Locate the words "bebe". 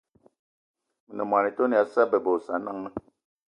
2.11-2.29